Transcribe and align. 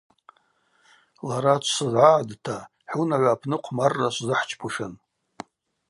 Лара 1.27 1.55
дшвызгӏагӏдта 1.61 2.57
хӏунагӏва 2.89 3.31
апны 3.35 3.57
хъвмарра 3.63 4.07
швзыхӏчпушын. 4.15 4.93